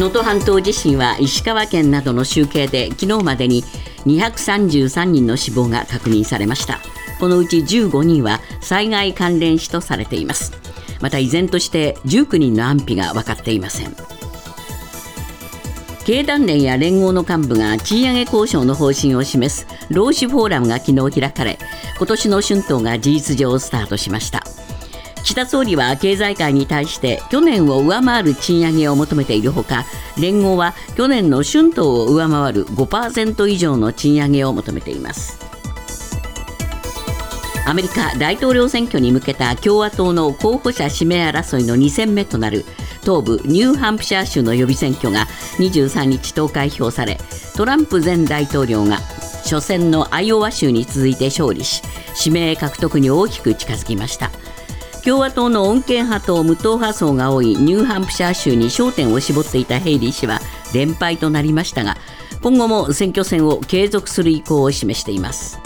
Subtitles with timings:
[0.00, 3.64] 能登半島地震は石川県などの集計で昨日までに
[4.06, 6.78] 233人の死亡が確認されました。
[7.20, 10.54] このうち15人は災害関連死とされています。
[11.02, 13.94] また依然として19人の安否が分かっていません。
[16.06, 21.58] 経団連や連合の幹部が賃上げ交渉の方針を示す労使フォーラムが昨日開かれ
[21.98, 24.42] 今年の春闘が事実上スタートしました。
[25.22, 29.84] 岸田総理は経済界に対して去年を上回る賃上げを求めているほか
[30.18, 35.50] 連合は去年の春闘を上回る5%以上の賃上げを求めています。
[37.66, 42.64] アメリカ大統領選挙に向けた共和党の候補者指名争いの2戦目となる
[43.02, 45.26] 東部ニューハンプシャー州の予備選挙が
[45.58, 47.18] 23日投開票され
[47.56, 48.96] トランプ前大統領が
[49.44, 51.82] 初戦のアイオワ州に続いて勝利し
[52.18, 54.32] 指名獲得に大きく近づきました。
[55.04, 60.40] 共和党の穏健派と無党派層が多いニューハンプシャー州に焦点を絞っていたヘイリー氏は
[60.74, 61.96] 連敗となりましたが
[62.42, 65.60] 今後も選挙戦を継続する意向を示しています。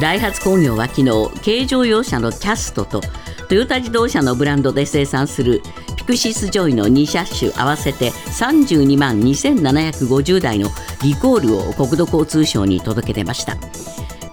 [0.00, 3.00] ダイハツ工業は昨日軽乗用車のキャストと
[3.48, 5.62] トヨタ自動車のブランドで生産する
[5.96, 10.68] ピクシスジョイの2車種合わせて32万2750台の
[11.02, 13.56] リコールを国土交通省に届け出ました。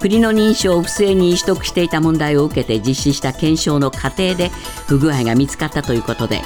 [0.02, 4.50] 国の認証を不正に取得していた問題を受けて実施した検証の過程で
[4.88, 6.42] 不具合が見つかったということで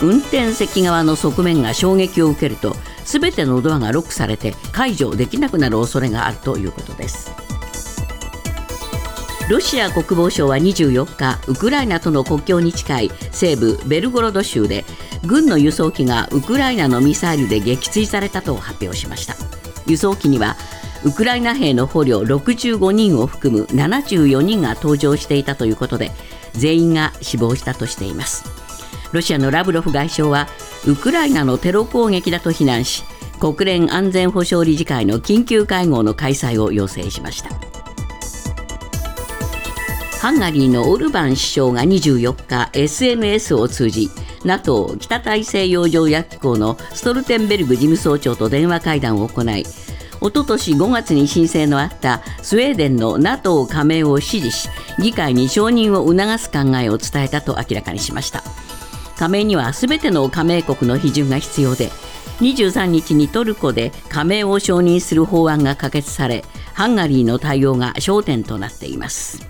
[0.00, 7.32] 運転席側の側面が衝撃を受けると全てのドアがロックされて解除できなくなる恐れがあるということです。
[9.50, 14.84] ロシア国防省は24日ウクライナとの国境に近い西部ベルゴロド州で
[15.26, 19.34] 軍の輸送機がウクライナのミサイルで撃墜されたと発表しました。
[19.86, 20.56] 輸送機には
[21.04, 26.10] ウクライナ兵の捕虜65人を含む74人が搭乗していたということで
[26.52, 28.44] 全員が死亡したとしています。
[29.12, 30.46] ロシアのラブロフ外相は
[30.86, 33.02] ウクライナのテロ攻撃だと非難し
[33.40, 37.50] 国連安全保障理事会の緊急会合の開催を要請しました。
[40.20, 44.10] ハンガリーのオルバン首相が24日 SNS を通じ
[44.44, 49.64] NATO 北大西洋条約機構のストルテンベルグ事務総長と電話会談を行い
[50.20, 58.42] おととし5月に申請のあったスウェーデンの NATO 加盟を支持し議会に承認を促す考えを伝えたと明らかにしました。
[59.16, 61.90] 加盟にはすべての加盟国の批准が必要で
[62.40, 66.42] 23日にトルコで加盟を承認する法案が可決され
[66.72, 69.46] ハンガリーの対応が焦点となっています。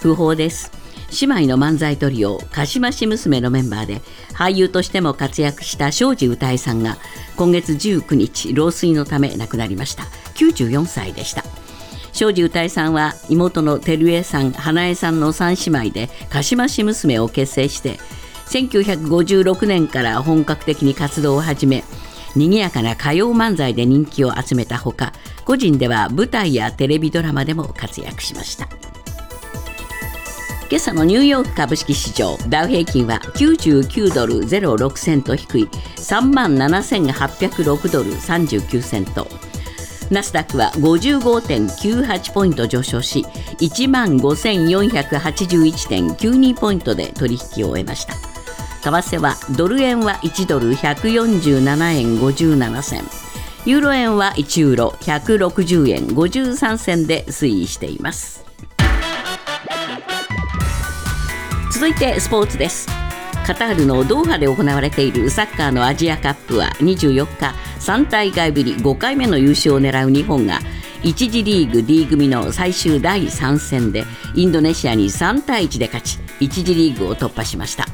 [0.00, 0.70] 訃報です。
[1.10, 4.02] 姉妹の漫才トリオ鹿島市娘のメンバーで
[4.34, 6.98] 俳優としても活躍した庄司歌恵さんが
[7.36, 10.04] 今月19日老衰のため亡くなりました。
[10.34, 11.44] 94歳でした。
[12.12, 17.98] 庄司歌恵さんは妹の照江さん花江さんの3姉妹で鹿島市娘を結成して
[18.46, 21.84] 1956年から本格的に活動を始め
[22.34, 25.12] 賑やかな歌謡漫才で人気を集めたほか
[25.44, 28.68] 個人では舞台やテレビドラマでも活躍しました。
[30.70, 39.26] 今朝のニューヨーク株式市場ダウ平均は99ドル06セント低い3万7806ドル39セント。
[40.10, 43.24] ナスダックは55.98ポイント上昇し
[43.60, 48.12] 1万5481.92ポイントで取引を終えました。
[48.82, 53.04] 為替はドル円は1ドル147円57銭。
[53.64, 58.47] ユーロ円は1ユーロ160円53銭で推移しています。
[61.78, 62.88] 続いてスポーツです。
[63.46, 70.58] カタールのドーハで行われているサッカーのアジアカップは24日3大会ぶり5回目の優勝を狙う日本が
[71.04, 74.02] 1次リーグ D 組の最終第3戦で
[74.34, 77.86] インドネシアに3対1で勝ち1次リーグを突破しました。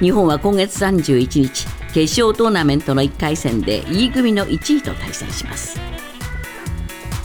[0.00, 5.78] 日本は今月31日決勝トーナメントの1回戦で E 組の1位と対戦します。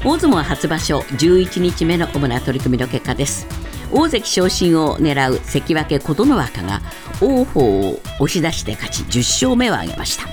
[0.04, 3.48] 大相撲初場所11日目の主な取り組みの結果です。
[3.92, 6.82] 大関昇進を狙う関脇琴ノ若が
[7.22, 10.28] 王鵬を押し出して勝ち10勝目を挙げました。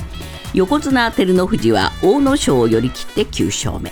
[0.55, 3.91] 横綱照ノ富士は阿武咲を寄り切って9勝目。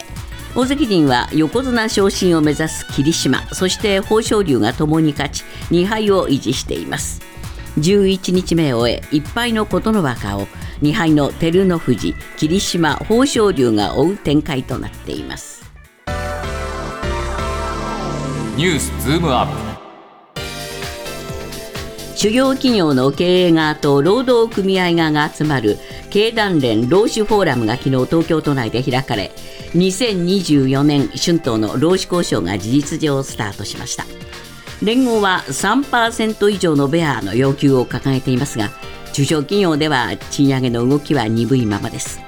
[0.54, 7.22] 大関陣は横綱昇進を目指す霧島そして豊昇龍が共に勝ち2敗を維持しています。
[7.78, 10.48] 11日目を終え1敗の琴ノ若を
[10.82, 15.59] 2敗の照ノ富士霧島豊昇龍が追う展開となっています。
[18.60, 19.46] ニュースズームアッ
[20.34, 20.38] プ。
[22.14, 25.78] 主要企業の経営側と労働組合側が集まる
[26.10, 29.32] 経団連労使フォーラムが昨日東京都内で開かれ
[29.72, 34.04] 2024年春闘の労使交渉が事実上スタートしました。
[34.82, 38.68] 連合は3%以上のベアの要求を掲げていますが
[39.14, 42.20] 中小企業では賃上げの動きは鈍いままです。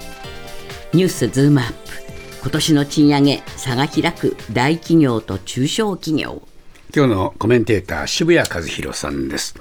[0.95, 2.02] ニュースズームアップ。
[2.43, 6.43] 今年の賃上げ差が開く大企業と中小企業。
[6.93, 9.55] 今日のコメンテーター渋谷和弘さんです。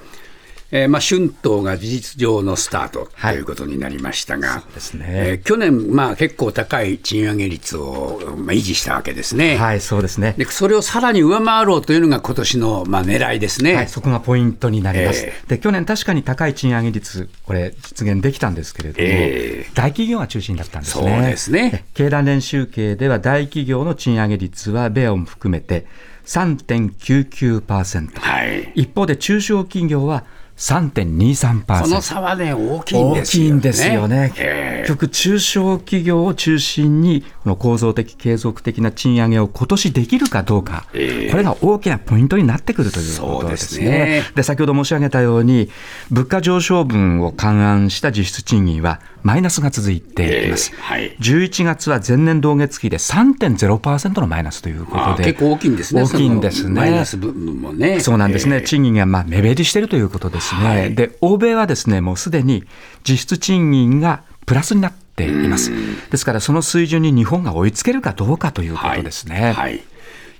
[0.74, 5.06] えーまあ、春闘が事実上のスタートということになりましたが、はいね。
[5.06, 9.56] えー、去年、まあ、結構高い賃上げ率を、まあ、維持したわけですね。
[9.58, 10.34] はい、そうですね。
[10.38, 15.26] でそれをさらに上回ろうというのが今年のまあ狙いですね、はい、そこがポイントになります。
[15.26, 21.14] えー、で去年、確かに高い賃上げ率、これ、実現できたんですけれども、えー、大企業が中心だったんですね。
[21.14, 21.84] そうですね。
[21.92, 25.84] 経団連集計では、大企業の賃上げ率は、ベアを含めて
[26.24, 30.24] 3.99%、はい、一方で中小企業は
[30.62, 31.82] 3.23%。
[31.82, 33.48] この差はね、大きいんですよね。
[33.48, 34.32] 大きいんですよね。
[34.36, 44.22] 結局、中小企業を中心に、この構造的、継続的な賃上げを今年できるかどうか、えー、これが大きなポイントになってくるということですね。
[44.30, 45.68] で、ね、先ほど申し上げたように、
[46.12, 50.72] 物価上昇分を勘案した実質賃金は、マイナスが続いています。
[50.72, 56.02] えーはい、11月は前年同月比で3.0%のマイナスということで、結構大きいんですね。
[56.02, 56.74] 大きいんですね。
[56.74, 58.00] マイナス分もね。
[58.00, 58.56] そうなんですね。
[58.56, 60.66] えー、賃金がまあ目減りしているということですね。
[60.66, 62.64] はい、で、欧米はですね、もうすでに
[63.08, 65.70] 実質賃金がプラスになっています。
[66.10, 69.40] ですから、その水準に日本が追いつけるかどうかということですね。
[69.40, 69.82] はい、はい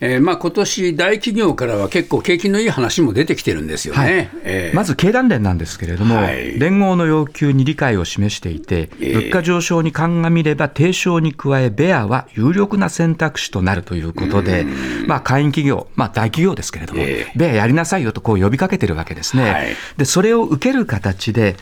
[0.04, 4.30] えー、まあ今年大企業からは結構景気のいい話も出てきてるんですよね、はい。
[4.42, 14.66] えー、まず経団連なんですけれども、はい、連合の要求に理解を示していて、えー、物価上昇に鑑みれば、定昇に加え、ベアは有力な選択肢となるということで、
[15.06, 21.54] まあ、会員企業、まあ、大企業ですけれども、えー、ベアやりなさいよとこう呼びかけてるわけですね、はい、でそれを受ける形で、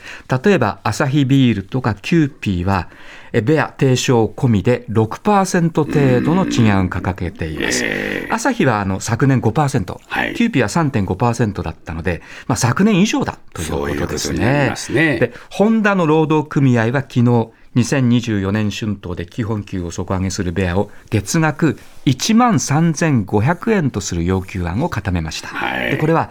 [0.44, 2.88] 例えばアサヒビールとかキューピーは、
[3.32, 7.84] ベア定昇込みで6%程度の賃上げを掲げています。
[8.30, 14.74] アサヒはあの昨年5%、はい、キューピーは3.5%だったので、まあ、昨年以上だということですね。
[14.88, 26.30] ううねで、ホンダの労働組合は昨日、2024年春闘で基本給を底上げするベアを月額1万3500円とする要求案を固めました、はい、でこれは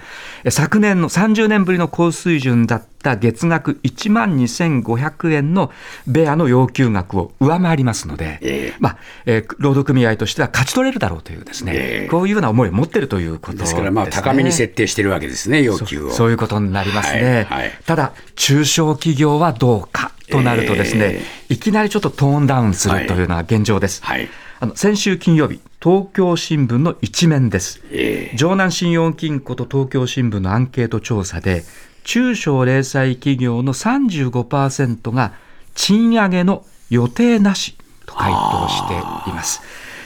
[0.50, 5.72] 昨年の30年ぶりの高水準だった月額1万2500円の
[6.08, 16.12] ベアの要求額を上回りますので、えー、まあえー、労働組合としては勝ち取れるだろうというですね、えー、こういうような思いを持っているということです、ね、からまあ高めに設定しているわけですね要求を。
[16.12, 24.04] そういうことになりますね、はいはい、ただ中小企業はどうかとなるとですね、えー、いきなりちょっとトーンダウンするというのが現状です。
[24.04, 24.28] はい、
[24.60, 31.64] あの先週金曜日、東京新聞の一面です、えー、城南信用金庫と東京新聞のアンケート調査で、
[32.04, 35.34] 中小零細企業の35%が
[35.76, 38.94] 賃上げの予定なしと回答して
[39.30, 39.62] います。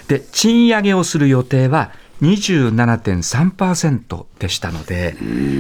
[0.08, 1.92] で、賃上げをする予定は
[2.22, 5.16] 27.3%でしたので、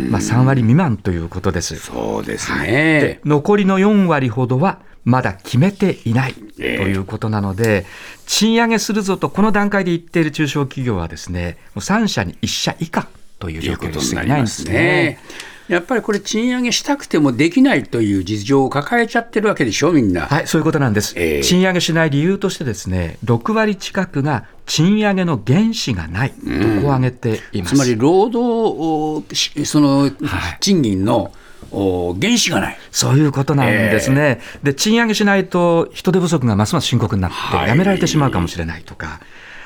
[0.09, 1.77] まあ、3割未満ということです。
[1.77, 7.85] そうですね、で残りの4割ほどはまだ決めていないということなので、
[8.25, 13.07] 賃上げするぞとこの段階で言っている中小企業はですね、もう3社に1社以下
[13.39, 15.19] という状況になりますね。
[15.67, 20.27] やっぱりこれ、賃上げしたくてもできないという実情を抱えちゃってるわけでしょ、みんな。
[20.27, 21.13] はい、そういうことなんです。
[21.15, 26.55] えー、賃上げしない理由としてですね、6割近くが賃上げの原資がないとこう
[26.87, 27.75] 挙げています。
[27.75, 30.11] つまり、労働、その、
[30.59, 31.33] 賃金の、
[31.71, 32.77] 原資がない。
[32.91, 39.21] そういうことなんですね、えー、で賃上げしないと人手不足がますます深刻になって、やめられてしまうかもしれないとか、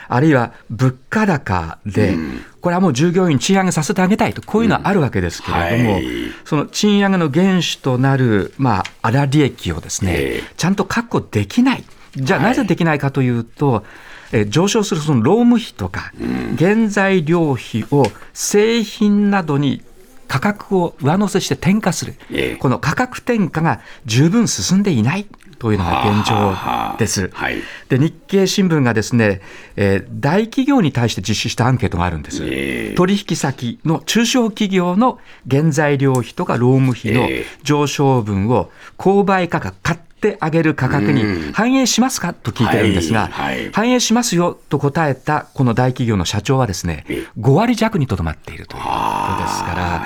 [0.09, 2.15] あるいは物価高で、
[2.61, 5.99] これはもう従業員賃上げさせてあげたいと、こういうのはあるわけですけれども、
[6.45, 11.83] その賃上げの原資となる、まあ、粗利益をですね、ちゃんと確保できない。
[12.15, 13.83] じゃあなぜできないかというと、
[14.31, 16.11] え上昇するその労務費とか、
[16.57, 19.81] 原材料費を製品などに
[20.27, 22.15] 価格を上乗せして転嫁する、
[22.59, 25.27] この価格転嫁が十分進んでいない
[25.59, 27.29] というのが現状です。
[27.33, 27.57] はい、
[27.89, 29.41] で日経新聞がですね、
[29.75, 32.43] えー、大企業に対して実施したアンケートがあるんです。
[32.43, 35.19] えー、取引先の中小企業の
[35.49, 37.27] 原材料費とか労務費の
[37.63, 42.33] 上昇分を購買価格、買ってあげる価格に反映しますか？
[42.33, 43.29] と聞いてるんですが、
[43.71, 47.05] 反映しますよと答えたこの大企業の社長はですね、
[47.39, 50.03] 5割弱にとどまっているということですから、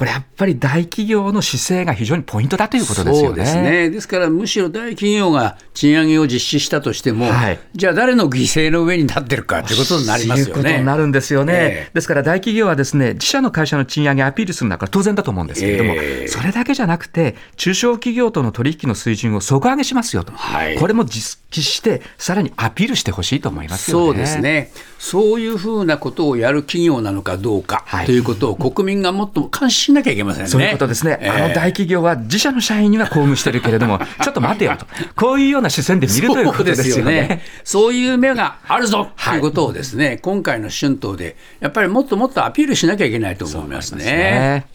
[0.00, 3.36] これやっぱり大企業の姿勢が非常にポイントだということですよね。
[3.36, 3.90] ですね。
[3.90, 10.48] ですからむしろ大企業が賃上げを実施したとしても、はい、じゃあ誰の犠牲の上になってるかということになりますよね。
[10.48, 11.52] いうことになるんですよね。
[11.54, 20.32] えー、ですから大企業はですね、自社の会社の賃上げアピールするのは当然だと思うんですけれども、えー、それだけじゃなくて、中小企業との取引の水準を底上げしますよと。
[20.32, 24.72] はい、これも実揮して、さらにアピールしてほしいと思いますそうですね。
[24.98, 30.48] そういうふうなことをやる企業なのかどうか、ということを国民がもっと関心しなきゃいけませんね。
[30.48, 37.42] そういうことですね、えーあの大企業は自社の社員には公務してるけれども、 ちょっと待てよと、こういうような視線で見るということですよね。
[37.64, 44.04] そういう目があるぞということをですね、今回の春闘で、やっぱりもっともっとアピールしなきゃいけないと思いますね。
[44.04, 44.66] ね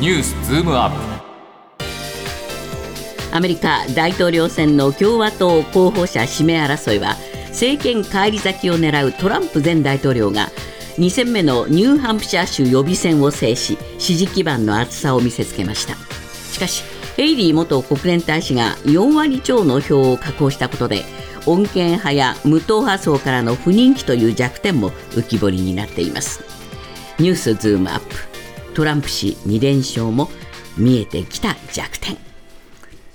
[0.00, 0.96] ニュースズームアップ
[3.32, 7.16] アメリカ大統領選の共和党候補者指名争いは
[7.48, 10.48] 政権返り咲きを狙うトランプ前大統領が
[10.98, 15.94] 2戦目のニューハンプシャー州予備選を制し支持基盤の厚さを見せつけました。
[16.52, 16.82] しかし
[17.16, 21.04] ヘイリー元国連大使が4割超の票を確保したことで
[21.46, 26.42] 穏健派や無党派層からの不人気という弱点も浮き彫りになっています。
[27.20, 28.16] ニュースズームアップ。
[28.74, 30.28] トランプ氏2連勝も
[30.76, 32.16] 見えてきた弱点。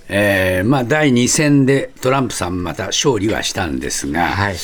[0.10, 4.56] えーまあ、第2戦でトランプさん、また勝利はしたんですが、はい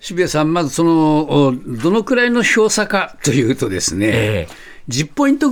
[0.00, 4.48] 渋谷さん、まずそのおどのくらいの票差かというとですね、え
[4.88, 5.50] 10ポイント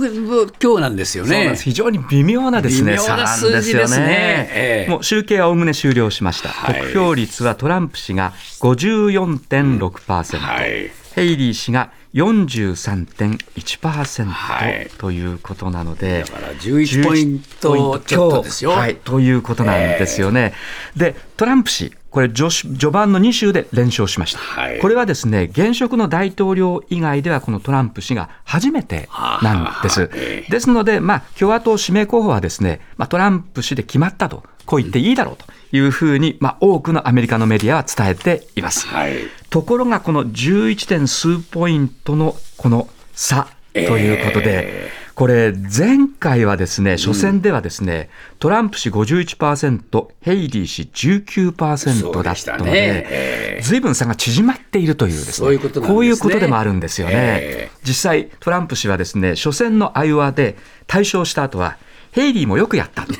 [0.59, 1.29] 強なんですよね。
[1.29, 1.63] そうなんです。
[1.63, 4.49] 非常に微妙なですね、微妙な数字ですね。
[4.51, 4.91] ええ。
[4.91, 6.47] もう集計はおおむね終了しました。
[6.49, 6.81] はい。
[6.81, 10.89] 得票率はトランプ氏が54.6%、はい。
[11.13, 14.89] ヘイリー氏が43.1%、はい。
[14.97, 18.71] ということなので、だから11ポイントちょっとですよ。
[18.71, 20.53] はい、ということなんですよね。
[20.95, 24.79] で、トランプ氏、これ序序盤の2州で連勝しました、はい。
[24.79, 29.09] これはですね現職の大統領以外ではこのトランプ氏が初めて
[29.41, 30.09] なんです。
[30.49, 39.13] ですので、まあ、共和党指名候補はですね、まあ、トランプ氏で決まったとこう言っていいだろうというふうに、まあ、多くのアメリカのメディアは伝えています、はい。
[39.49, 57.77] ところがこの11点数ポイントのこの差ということで、これ前回はですね初戦ではですね、トランプ氏51%ヘイリー氏19%だったのでずいぶん差が縮まっているというですねそうここういうことでもあるんですよね、ええ。
[57.83, 60.55] 実際トランプ氏はですね初戦のアイオワで
[60.85, 61.79] 大勝した後は
[62.11, 63.13] ヘイリーもよくやったと。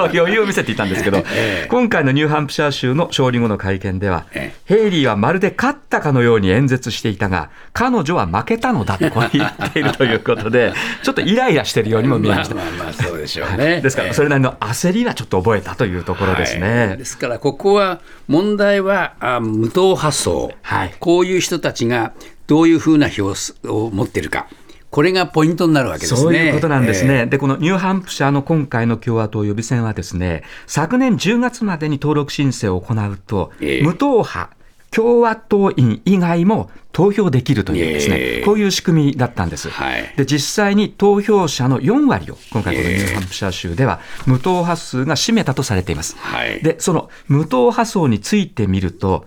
[0.14, 1.66] 余裕を見せていたんですけど、 ええ。
[1.68, 12.54] 今回のニューハンプシャー州の勝利後の会見では、えヘイリーはまるで勝ったかのように演説していたが、彼女は負けたのだとこう言っているということで、 ちょっとイライラしているようにも見えました。
[12.54, 13.80] まあまあまあそうでしょうね。
[13.80, 16.60] ですから、それなりの焦りはちょっと覚えたというところですはい。
[16.62, 16.96] ね。
[16.96, 20.94] ですからここは問題はあ無党派層、はい。
[20.98, 22.12] こういう人たちが
[22.46, 24.46] どういうふうな票数を持ってるか
[24.90, 26.20] これがポイントになるわけですね。
[26.20, 27.22] そういうことなんですね。
[27.22, 34.50] えで、このニューハンプシャーの今回の共和党予備選はですね、昨年10月までに登録申請を行うと、ええ無党派、
[34.90, 39.70] 共和党員以外も投票できるというですね、ええこういう仕組みだったんです。
[39.70, 46.16] はいで、実際に投票者の4割を、今回このニューハンプシャー州では、無党派数が占めたとされています。
[46.18, 49.26] はいで、その無党派層についてみると、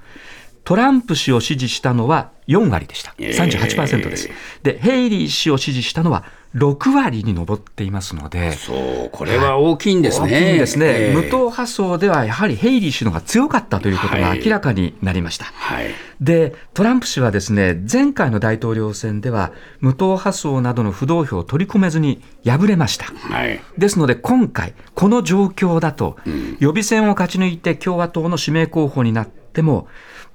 [0.64, 3.14] トランプ氏を支持したのは4割でした。
[3.20, 4.30] ええ38%です。
[4.64, 6.24] で、ヘイリー氏を支持したのは
[6.56, 10.28] 6割に上っていますので、そうこれは大きいんですね。
[10.28, 15.46] 大きいんですね、ええ無党派層ではやはりヘイリー氏の方が強かったということがはい明らかになりました。
[15.46, 15.88] はい
[16.22, 19.52] で、トランプ氏はですね、前回の大統領選では、
[19.82, 23.06] 無党派層などの不動票を取り込めずに敗れました。
[23.06, 26.18] はいですので今回、この状況だと、
[26.60, 29.88] 予備選を勝ち抜いて共和党の指名候補になっても、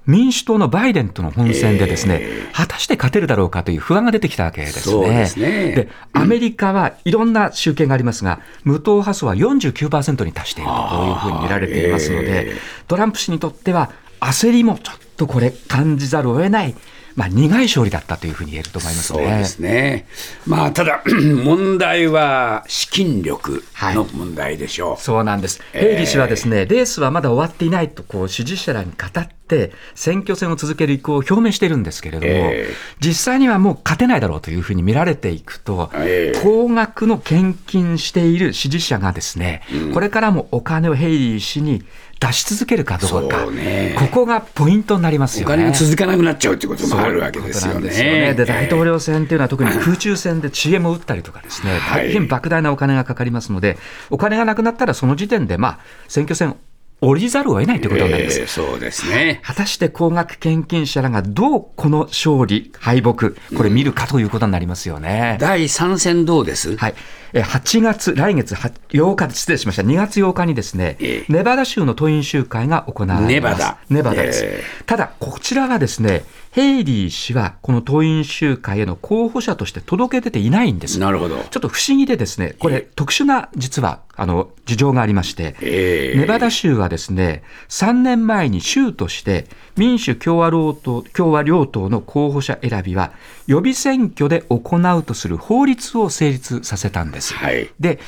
[0.08, 2.22] 民主党のバイデンとの本選でですね、
[2.54, 5.06] 果たして勝てるだろうかという不安が出てきたわけですね。
[5.06, 5.72] ですね。
[5.72, 12.54] でアメリカはいろんな集計がありますが、無党派層は49%に達しているというふうに見られていますので、
[12.88, 16.74] トランプ氏にとっては焦りもちょっとこれ感じざるを得ない、
[17.18, 19.18] まあ、苦い勝利だったというふうに言えると思いますね。
[19.18, 20.06] そうですね。
[20.46, 21.02] まあただ
[21.44, 25.02] 問題は資金力の問題でしょう。
[25.02, 25.60] そうなんです。
[25.72, 32.68] えーヘイリー氏はですね、レースはまだ終わっていないとこう支持者らに語って、選挙戦を続ける意向を表明しているんですけれども、え
[33.00, 41.82] 実際にはもう勝てないだろうというふうに見られていくと、えー高額の献金している支持者がですね、これからもお金をヘイリー氏に
[42.20, 43.94] 出し続けるかどうか、そうね。
[43.98, 45.54] ここがポイントになりますよね。
[45.54, 48.34] お金が続かなくなっちゃうということもあるわけですよそういうことなんですね。
[48.34, 52.08] で大統領選というのは特に空中戦で CM を打ったりとかですね、はい。
[52.08, 53.78] 大変莫大なお金がかかりますので、
[54.10, 56.56] お金がなくなったらその時点で、まあ、選挙戦
[57.00, 58.40] 降りざるを得ないということになります。
[58.40, 59.40] えーそうですね。
[59.45, 65.37] 果たして高額献金者らがどうこの勝利、敗北、これ見るかということになりますよね。
[65.40, 66.95] 第3戦どうです、はい、
[67.33, 73.26] え8月、来月は8日、失礼しました、2月8日にですね、ええネバダ州の党員集会が行われます。
[73.28, 74.43] ネバダネバダです。
[74.45, 80.99] えただ、こちらはですね、ヘイリー氏はこの党員集会への候補者として届け出ていないんです。
[80.99, 81.37] なるほど。
[81.37, 93.12] ちょっと不思議でですね、これ特殊な実はあの事情がありまして、えーネバダ州はですね、3年前に州として民主共和労党共和両党の候補者選びは
[93.47, 97.35] 予備選挙で行うとする法律を成立させたんです。
[97.35, 97.71] はい。
[97.78, 97.99] で、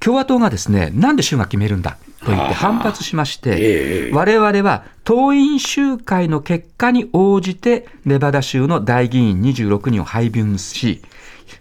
[0.00, 11.02] 共和党がですね、なんで州が決めるんだと言って反発しまして、ええ我々は党員集会の結果に応じて、ネバダ州の大議員26人を配分し、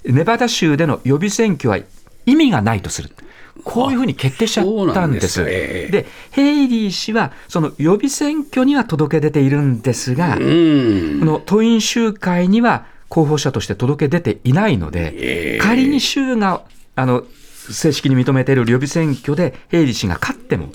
[0.05, 1.79] ネバダ州での予備選挙は
[2.25, 3.09] 意味がないとする。
[3.63, 5.21] こういうふうに決定しちゃったんです。
[5.21, 11.19] ですかええで、ヘイリー氏は、その予備選挙には届け出ているんですが、うん。
[11.19, 16.61] この党員集会には候補者として届け出ていないので、ええ仮に州が
[16.95, 17.23] あの
[17.73, 20.69] 正式に認めている予備選挙でヘイリー氏が勝っても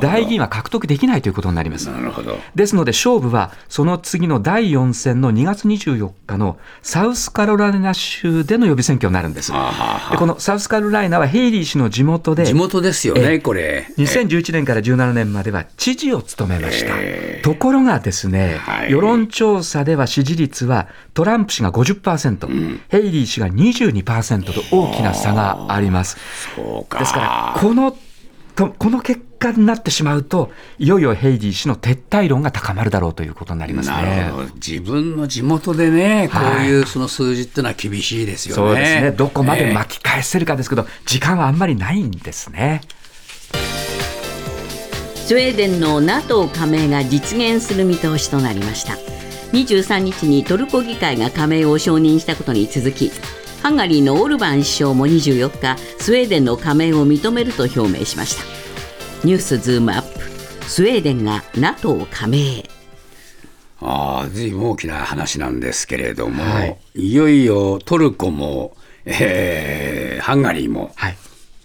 [0.00, 1.90] 大議員は獲得できないということになります。
[1.90, 2.38] なるほど。
[2.54, 9.52] ですので勝負はその次の第4戦の2月24日のサウスカロライナ州での予備選挙になるんです。
[9.52, 13.86] でこのサウスカロライナはヘイリー氏の地元で地元ですよえね、これ。
[13.98, 16.94] 2011年から17年までは知事を務めました。
[17.42, 26.16] ところがですね、はい世論調査では支持率はトランプ氏が50%、ヘイリー氏が22%と大きな差があります。
[26.54, 26.98] そうか。
[26.98, 27.96] ですから、この
[28.54, 34.32] とこの結果になってしまうと、いよいよヘイリー氏の撤退論が高まるだろうということになりますなねる。
[34.32, 34.48] ほど。
[34.54, 38.62] 自分の地元でね、こうはいいうその数字ってのは厳しいですよね。
[38.62, 39.10] そうですね。
[39.12, 42.80] どこまでええ巻き返せるかですけど、時間はあんまりないんですね。
[45.26, 48.92] スウェーデンの NATO 加盟が実現する見通しとなりました
[49.52, 53.10] 23日にトルコ議会が加盟を承認したことに続き
[53.62, 58.44] ハンガリーのオルバン首相も24日スウェーデンの加盟を認めると表明しました。
[59.24, 60.20] ニュースズームアップ。
[60.68, 62.68] スウェーデンが NATO 加盟。
[63.80, 66.78] ああ、随分大きな話なんですけれども、はい。
[66.94, 71.16] い、よいよトルコも、えーハンガリーも、はい。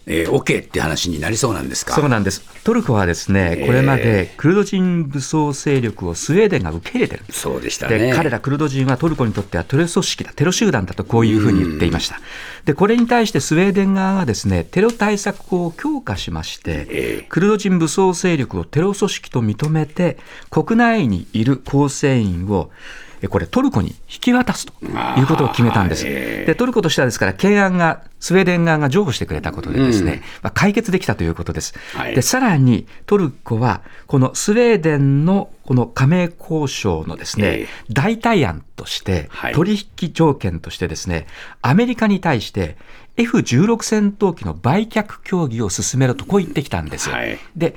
[0.08, 1.93] えー、OK って話になりそうなんですか？
[1.93, 2.43] そうなんです。
[2.63, 7.24] トルコはですね、これまでクルド人武装勢力をスウェーデンが受け入れてる。
[7.31, 7.98] そうでしたね。
[7.98, 12.20] で彼らクルド人はトルコにとってはテロ組織だ、テロ集団だとこういうふうに言っていました。
[12.65, 20.18] で、これに対してスウェーデン側がですね、テロ対策法を強化しまして、ええクルド人武装勢力をテロ組織と認めて、
[20.50, 26.05] 国内にいる構成員をえこれトルコに引き渡すということを決めたんです。
[26.07, 31.74] ええでトルコとしてはですから懸案がスウェーデン側が譲歩してくれたことでですね、まあ、解決できたということです。
[31.96, 32.16] はい。
[32.16, 37.68] でさらにトルコはこのスウェーデンのこの加盟交渉のですね、ええ。
[37.90, 39.53] 代替案としてはい。
[39.53, 41.27] 取引条件としてですね、
[41.62, 42.77] アメリカに対して
[43.18, 47.10] F16 戦闘機の売却協議を進めろとこう言ってきたんです。
[47.10, 47.38] はい。
[47.55, 47.75] で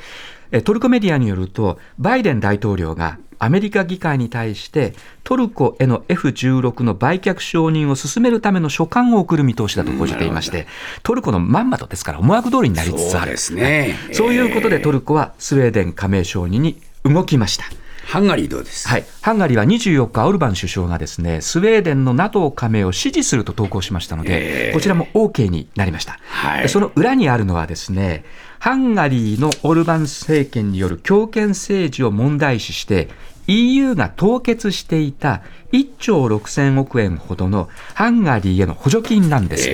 [0.53, 10.66] えトルコメディアによるとバイデン大統領がアメリカ議会に対してトルコへの F16 の売却承認を進めるための書簡を送る見通しだと報じていまして、
[11.03, 13.27] トルコのまんまとですから思惑通りになりつつある。
[13.27, 13.97] そうですね。
[14.12, 17.64] そういうことでトルコはスウェーデン加盟承認に動きました。
[18.07, 18.87] ハンガリーどうです？
[18.87, 26.62] はい、ハンガリーは24日、オルバン首相がですねスウェーデンの NATO 加盟を支持すると投稿しましたので、ええこちらも OK になりました、はい。
[26.64, 28.25] でその裏にあるのはですね
[28.64, 33.11] ハンガリーのオルバン政権による強権政治を問題視して
[33.46, 39.66] EU が凍結していた1兆6000億円ほどのハンガリーへの補助金なんです。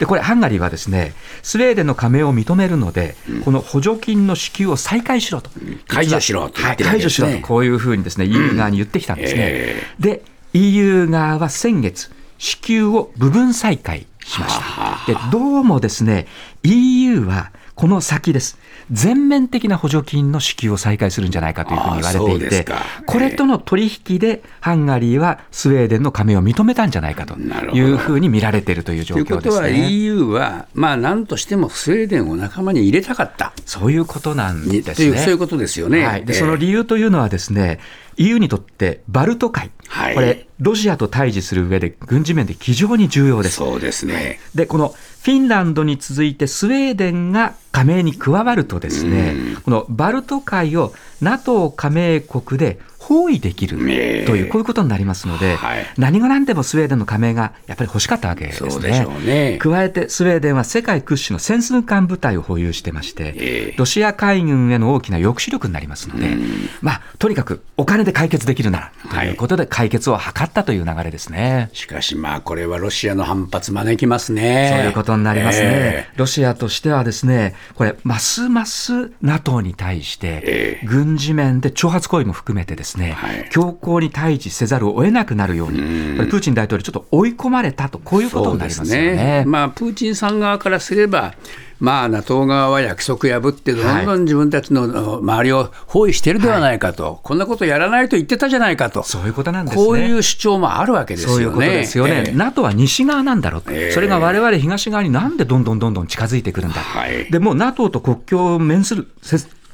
[0.00, 5.48] でこれ、ハンガリーはですねスウェーデンの加盟を認めるので、この補助金の支給を再開しろと、
[5.86, 9.40] 解除しろと言はい解除しろと、こういうふうにですね EU 側に言ってきたんですね。
[9.40, 15.06] えで、EU 側は先月、支給を部分再開しました。
[15.06, 16.26] で、どうもですね、
[16.64, 18.58] EU はこの先です。
[18.90, 22.64] 全面的な補助金の支給を再開するんじゃないかというふうに言われていて
[23.04, 29.88] これとの取引でハンガリーはスウェーデンの加盟を認めたんじゃないかというふうに見られているという状ということは況ですね。
[29.90, 33.52] EU は、まあ、なんとしてもスウェーデンを仲間に入れたかった。
[33.66, 35.18] そういうことなんにですね。
[35.18, 36.06] そういうことですよね。
[36.06, 37.80] はい、でええその理由というのはですね、
[38.16, 43.56] EU にとってバルト海、はいこれ、ロシアと対峙する上で軍事面で非常に重要です。
[43.56, 44.40] そうですね。
[44.54, 44.88] で、この
[45.22, 59.06] フィンランドに続いてスウェーデンが加盟に加わるとですね、このバルト海を NATO 加盟国で包囲できるとええいう、こういうことになりますので、はい何が何でもスウェーデンの加盟がやっぱり欲しかったわけですね。
[59.24, 66.36] ね加えてスウェーデンは世界屈指の潜水艦部隊を保有してまして、ええロシア海軍への大きな抑止力になりますので、
[66.80, 71.70] まあ、とにかくお金で解決できるならということで解決を図ったという流れですね。
[71.72, 74.72] しかし、まあ、これはロシアの反発招きますね。
[74.74, 75.68] そういうことになりますね。
[75.68, 83.48] えロシアとしてはですね、これ、ますます NATO に対してえ、軍事面で挑発行為も含めてですですね、はい。
[83.50, 85.78] 強硬に対峙せざるを得なくなるように、
[86.16, 89.44] これプーチン大統領、ちょっと追い込まれたと、こういうことになりますよね。
[89.46, 91.34] まあ、プーチンさん側からすれば、
[91.78, 99.84] まあ、NATO 側は約束破って、どんどん自分たちの周りを包囲してるではないかと、こんなことやらないと言ってたじゃないかと、そういうことなんですね。
[99.84, 101.34] こういう主張もあるわけですよね。
[101.34, 102.24] そういうことですよね。
[102.28, 102.32] ええ。
[102.32, 103.92] NATO は西側なんだろうと、ええ。
[103.92, 106.80] それが我々東側になんでどんどんどんどん近づいてくるんだ。
[106.80, 107.30] はい。
[107.30, 109.08] でもう NATO と国境を面する、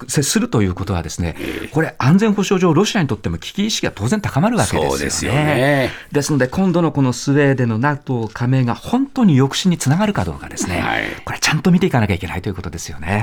[0.09, 1.37] 接接するということはですね、
[1.73, 5.05] これ安全保障上、ロシアにとっても危機意識が当然高まるわけですよね。
[5.05, 5.91] ですよね。
[6.13, 11.05] ですので、今度のこのスウェーデンの NATO 加盟が本当に抑止につながるかどうかですね、はい。
[11.25, 13.07] これちゃんと見ていかなきゃいけないということですよね。
[13.09, 13.19] あな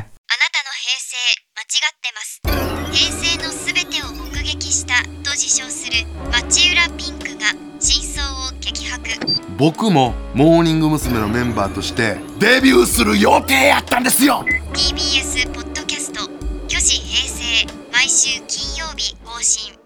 [0.52, 1.16] たの平成
[1.56, 2.42] 間違ってます。
[2.92, 9.10] 平成のすべてを目撃したと自称する町浦ピンクが真相を激白。
[9.58, 11.20] 僕もモーニング娘。
[11.20, 14.46] のメンバーとしてデビューする予定やったんですよ。
[14.74, 15.52] TBS
[18.00, 19.79] 毎週金曜日更新。